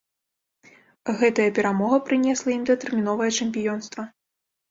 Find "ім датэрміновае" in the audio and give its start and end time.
2.57-3.31